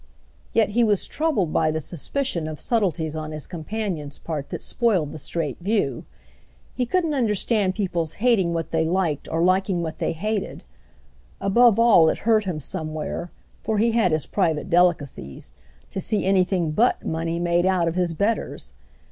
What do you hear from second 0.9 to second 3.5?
troubled by the suspicion of subtleties on his